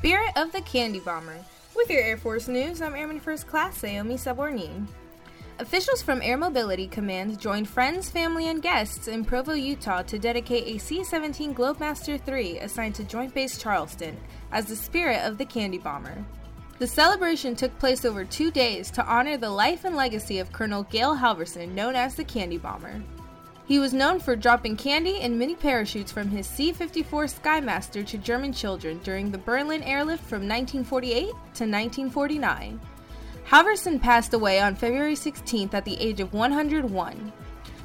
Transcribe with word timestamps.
Spirit 0.00 0.32
of 0.36 0.50
the 0.50 0.62
Candy 0.62 0.98
Bomber. 0.98 1.44
With 1.76 1.90
your 1.90 2.00
Air 2.00 2.16
Force 2.16 2.48
news, 2.48 2.80
I'm 2.80 2.94
Airman 2.94 3.20
First 3.20 3.46
Class 3.46 3.82
Naomi 3.82 4.14
Sabornin. 4.14 4.86
Officials 5.58 6.00
from 6.00 6.22
Air 6.22 6.38
Mobility 6.38 6.86
Command 6.86 7.38
joined 7.38 7.68
friends, 7.68 8.08
family, 8.08 8.48
and 8.48 8.62
guests 8.62 9.08
in 9.08 9.26
Provo, 9.26 9.52
Utah 9.52 10.00
to 10.04 10.18
dedicate 10.18 10.66
a 10.66 10.78
C 10.78 11.04
17 11.04 11.54
Globemaster 11.54 12.18
III 12.26 12.60
assigned 12.60 12.94
to 12.94 13.04
Joint 13.04 13.34
Base 13.34 13.58
Charleston 13.58 14.16
as 14.52 14.64
the 14.64 14.74
spirit 14.74 15.20
of 15.22 15.36
the 15.36 15.44
Candy 15.44 15.76
Bomber. 15.76 16.24
The 16.78 16.86
celebration 16.86 17.54
took 17.54 17.78
place 17.78 18.06
over 18.06 18.24
two 18.24 18.50
days 18.50 18.90
to 18.92 19.04
honor 19.04 19.36
the 19.36 19.50
life 19.50 19.84
and 19.84 19.96
legacy 19.96 20.38
of 20.38 20.50
Colonel 20.50 20.84
Gail 20.84 21.14
Halvorsen, 21.14 21.74
known 21.74 21.94
as 21.94 22.14
the 22.14 22.24
Candy 22.24 22.56
Bomber. 22.56 23.02
He 23.70 23.78
was 23.78 23.94
known 23.94 24.18
for 24.18 24.34
dropping 24.34 24.76
candy 24.76 25.20
and 25.20 25.38
mini 25.38 25.54
parachutes 25.54 26.10
from 26.10 26.26
his 26.26 26.44
C 26.48 26.72
54 26.72 27.26
Skymaster 27.26 28.04
to 28.04 28.18
German 28.18 28.52
children 28.52 28.98
during 29.04 29.30
the 29.30 29.38
Berlin 29.38 29.84
airlift 29.84 30.24
from 30.24 30.48
1948 30.48 31.26
to 31.26 31.34
1949. 31.34 32.80
Halvorsen 33.46 34.00
passed 34.00 34.34
away 34.34 34.58
on 34.58 34.74
February 34.74 35.14
16th 35.14 35.72
at 35.72 35.84
the 35.84 35.96
age 36.00 36.18
of 36.18 36.32
101. 36.32 37.32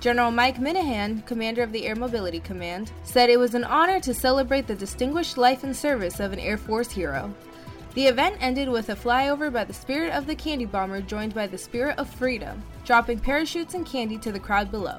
General 0.00 0.30
Mike 0.30 0.56
Minihan, 0.56 1.22
commander 1.26 1.62
of 1.62 1.70
the 1.70 1.84
Air 1.84 1.96
Mobility 1.96 2.40
Command, 2.40 2.90
said 3.02 3.28
it 3.28 3.38
was 3.38 3.54
an 3.54 3.64
honor 3.64 4.00
to 4.00 4.14
celebrate 4.14 4.66
the 4.66 4.74
distinguished 4.74 5.36
life 5.36 5.64
and 5.64 5.76
service 5.76 6.18
of 6.18 6.32
an 6.32 6.38
Air 6.38 6.56
Force 6.56 6.92
hero. 6.92 7.34
The 7.92 8.06
event 8.06 8.38
ended 8.40 8.70
with 8.70 8.88
a 8.88 8.96
flyover 8.96 9.52
by 9.52 9.64
the 9.64 9.74
Spirit 9.74 10.14
of 10.14 10.26
the 10.26 10.34
Candy 10.34 10.64
Bomber, 10.64 11.02
joined 11.02 11.34
by 11.34 11.46
the 11.46 11.58
Spirit 11.58 11.98
of 11.98 12.08
Freedom, 12.08 12.62
dropping 12.86 13.18
parachutes 13.18 13.74
and 13.74 13.84
candy 13.84 14.16
to 14.16 14.32
the 14.32 14.40
crowd 14.40 14.70
below. 14.70 14.98